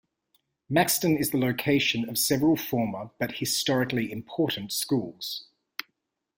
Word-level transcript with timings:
Maxton 0.67 1.15
is 1.15 1.29
the 1.29 1.37
location 1.37 2.09
of 2.09 2.17
several 2.17 2.57
former, 2.57 3.11
but 3.19 3.33
historically 3.33 4.11
important 4.11 4.71
schools. 4.71 5.45